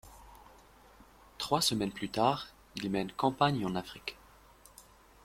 Trois 1.37 1.61
semaines 1.61 1.91
plus 1.91 2.09
tard, 2.09 2.47
il 2.75 2.89
mène 2.89 3.11
campagne 3.11 3.63
en 3.67 3.75
Afrique. 3.75 4.17